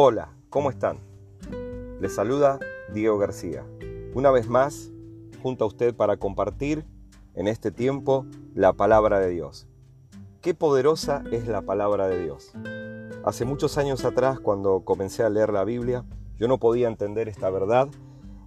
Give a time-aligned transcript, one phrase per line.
[0.00, 1.00] Hola, ¿cómo están?
[2.00, 2.60] Les saluda
[2.94, 3.66] Diego García.
[4.14, 4.92] Una vez más,
[5.42, 6.84] junto a usted para compartir
[7.34, 8.24] en este tiempo
[8.54, 9.66] la palabra de Dios.
[10.40, 12.52] Qué poderosa es la palabra de Dios.
[13.24, 16.04] Hace muchos años atrás, cuando comencé a leer la Biblia,
[16.38, 17.88] yo no podía entender esta verdad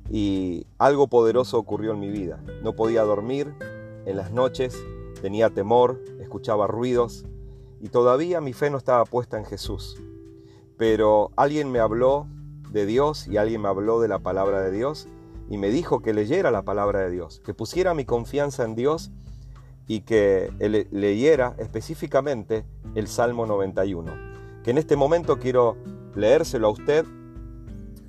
[0.09, 2.41] y algo poderoso ocurrió en mi vida.
[2.63, 3.54] No podía dormir
[4.05, 4.81] en las noches,
[5.22, 7.26] tenía temor, escuchaba ruidos
[7.81, 10.02] y todavía mi fe no estaba puesta en Jesús
[10.81, 12.26] pero alguien me habló
[12.71, 15.08] de Dios y alguien me habló de la palabra de Dios
[15.48, 19.12] y me dijo que leyera la palabra de Dios, que pusiera mi confianza en Dios
[19.86, 20.52] y que
[20.89, 24.12] leyera específicamente el Salmo 91,
[24.63, 25.77] que en este momento quiero
[26.16, 27.05] leérselo a usted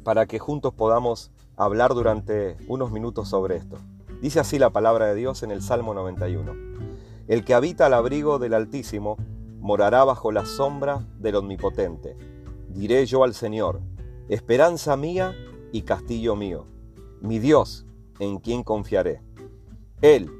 [0.02, 3.76] para que juntos podamos hablar durante unos minutos sobre esto.
[4.22, 6.54] Dice así la palabra de Dios en el Salmo 91.
[7.28, 9.18] El que habita al abrigo del Altísimo
[9.60, 12.31] morará bajo la sombra del Omnipotente
[12.72, 13.80] diré yo al Señor,
[14.28, 15.34] esperanza mía
[15.72, 16.66] y castillo mío,
[17.20, 17.86] mi Dios
[18.18, 19.22] en quien confiaré.
[20.00, 20.30] Él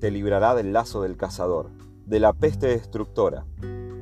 [0.00, 1.70] te librará del lazo del cazador,
[2.04, 3.46] de la peste destructora.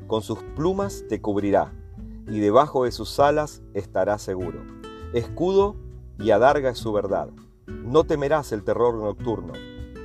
[0.06, 1.72] Con sus plumas te cubrirá,
[2.28, 4.60] y debajo de sus alas estarás seguro.
[5.12, 5.76] Escudo
[6.18, 7.30] y adarga es su verdad.
[7.66, 9.52] No temerás el terror nocturno,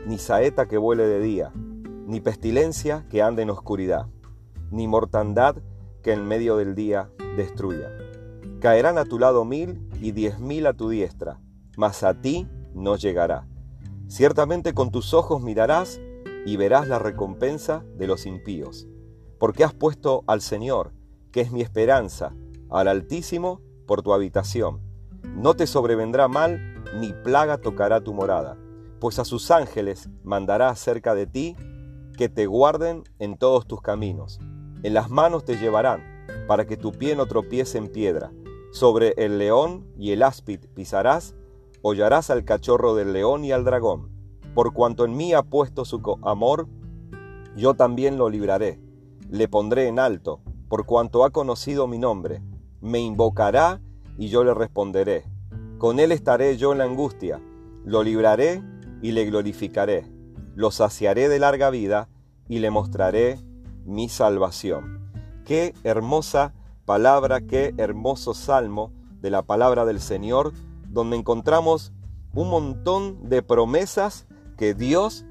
[0.05, 4.08] ni saeta que vuele de día, ni pestilencia que ande en oscuridad,
[4.72, 5.58] ni mortandad
[6.02, 7.89] que en medio del día destruya.
[8.59, 11.39] Caerán a tu lado mil y diez mil a tu diestra,
[11.78, 13.47] mas a ti no llegará.
[14.08, 16.02] Ciertamente con tus ojos mirarás
[16.45, 18.88] y verás la recompensa de los impíos,
[19.39, 20.94] porque has puesto al Señor,
[21.31, 22.33] que es mi esperanza,
[22.70, 24.81] al Altísimo, por tu habitación.
[25.36, 28.58] No te sobrevendrá mal, ni plaga tocará tu morada,
[29.00, 31.55] pues a sus ángeles mandará cerca de ti,
[32.17, 34.39] que te guarden en todos tus caminos.
[34.81, 36.03] En las manos te llevarán,
[36.47, 38.31] para que tu pie no tropiece en piedra.
[38.71, 41.36] Sobre el león y el áspid pisarás,
[41.81, 44.09] hollarás al cachorro del león y al dragón.
[44.53, 46.67] Por cuanto en mí ha puesto su amor,
[47.55, 48.80] yo también lo libraré.
[49.30, 52.42] Le pondré en alto, por cuanto ha conocido mi nombre.
[52.80, 53.82] Me invocará
[54.17, 55.26] y yo le responderé.
[55.77, 57.42] Con él estaré yo en la angustia.
[57.83, 58.64] Lo libraré
[59.02, 60.05] y le glorificaré.
[60.55, 62.08] Lo saciaré de larga vida
[62.48, 63.39] y le mostraré
[63.89, 65.11] mi salvación.
[65.45, 66.54] Qué hermosa
[66.86, 70.54] palabra, qué hermoso salmo de la palabra del Señor,
[70.88, 71.92] donde encontramos
[72.33, 74.27] un montón de promesas
[74.58, 75.26] que Dios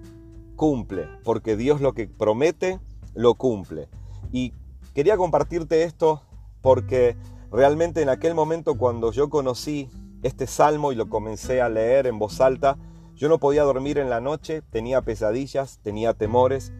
[0.57, 2.81] cumple, porque Dios lo que promete,
[3.15, 3.89] lo cumple.
[4.33, 4.53] Y
[4.95, 6.23] quería compartirte esto
[6.61, 7.17] porque
[7.51, 9.89] realmente en aquel momento cuando yo conocí
[10.23, 12.77] este salmo y lo comencé a leer en voz alta,
[13.15, 16.73] yo no podía dormir en la noche, tenía pesadillas, tenía temores,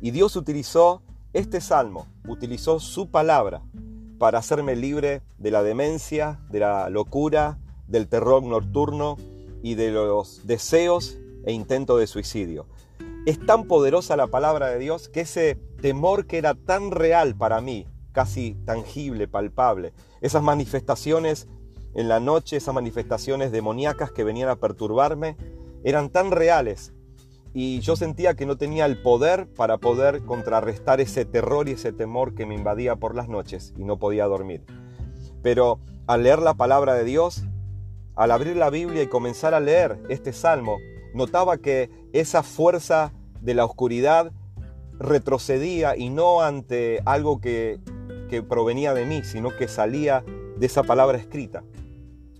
[0.00, 3.62] y Dios utilizó este salmo utilizó su palabra
[4.18, 9.16] para hacerme libre de la demencia, de la locura, del terror nocturno
[9.62, 12.66] y de los deseos e intentos de suicidio.
[13.26, 17.60] Es tan poderosa la palabra de Dios que ese temor que era tan real para
[17.60, 21.48] mí, casi tangible, palpable, esas manifestaciones
[21.94, 25.36] en la noche, esas manifestaciones demoníacas que venían a perturbarme,
[25.84, 26.92] eran tan reales
[27.54, 31.92] y yo sentía que no tenía el poder para poder contrarrestar ese terror y ese
[31.92, 34.64] temor que me invadía por las noches y no podía dormir.
[35.42, 37.44] Pero al leer la palabra de Dios,
[38.14, 40.78] al abrir la Biblia y comenzar a leer este salmo,
[41.14, 44.32] notaba que esa fuerza de la oscuridad
[44.98, 47.80] retrocedía y no ante algo que,
[48.30, 50.24] que provenía de mí, sino que salía
[50.56, 51.64] de esa palabra escrita.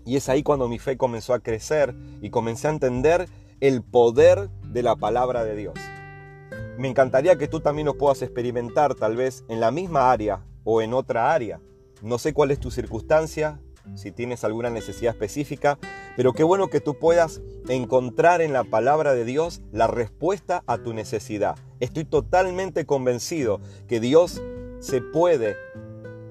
[0.06, 3.28] Y es ahí cuando mi fe comenzó a crecer y comencé a entender
[3.60, 5.74] el poder de la palabra de Dios.
[6.78, 10.80] Me encantaría que tú también lo puedas experimentar tal vez en la misma área o
[10.80, 11.60] en otra área.
[12.00, 13.60] No sé cuál es tu circunstancia,
[13.94, 15.78] si tienes alguna necesidad específica,
[16.16, 20.78] pero qué bueno que tú puedas encontrar en la palabra de Dios la respuesta a
[20.78, 21.56] tu necesidad.
[21.80, 24.42] Estoy totalmente convencido que Dios
[24.80, 25.56] se puede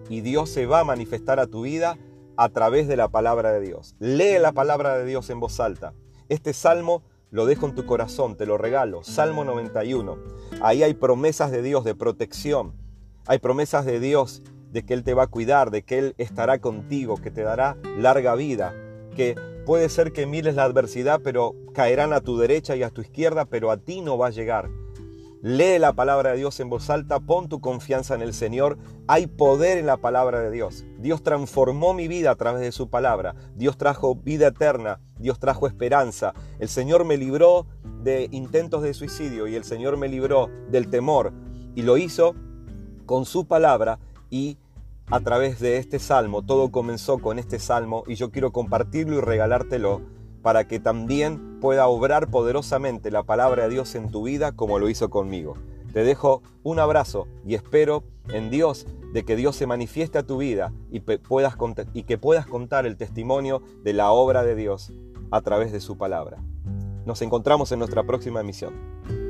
[0.09, 1.97] y Dios se va a manifestar a tu vida
[2.35, 3.95] a través de la palabra de Dios.
[3.99, 5.93] Lee la palabra de Dios en voz alta.
[6.27, 9.03] Este salmo lo dejo en tu corazón, te lo regalo.
[9.03, 10.17] Salmo 91.
[10.61, 12.73] Ahí hay promesas de Dios de protección.
[13.25, 16.59] Hay promesas de Dios de que Él te va a cuidar, de que Él estará
[16.59, 18.75] contigo, que te dará larga vida,
[19.15, 19.35] que
[19.65, 23.45] puede ser que mires la adversidad, pero caerán a tu derecha y a tu izquierda,
[23.45, 24.69] pero a ti no va a llegar.
[25.43, 28.77] Lee la palabra de Dios en voz alta, pon tu confianza en el Señor.
[29.07, 30.85] Hay poder en la palabra de Dios.
[30.99, 33.33] Dios transformó mi vida a través de su palabra.
[33.55, 34.99] Dios trajo vida eterna.
[35.17, 36.35] Dios trajo esperanza.
[36.59, 37.65] El Señor me libró
[38.03, 41.33] de intentos de suicidio y el Señor me libró del temor.
[41.73, 42.35] Y lo hizo
[43.07, 43.97] con su palabra
[44.29, 44.59] y
[45.07, 46.43] a través de este salmo.
[46.43, 50.01] Todo comenzó con este salmo y yo quiero compartirlo y regalártelo
[50.41, 54.89] para que también pueda obrar poderosamente la palabra de Dios en tu vida como lo
[54.89, 55.55] hizo conmigo.
[55.93, 60.37] Te dejo un abrazo y espero en Dios de que Dios se manifieste a tu
[60.37, 61.57] vida y, puedas,
[61.93, 64.93] y que puedas contar el testimonio de la obra de Dios
[65.31, 66.37] a través de su palabra.
[67.05, 69.20] Nos encontramos en nuestra próxima emisión.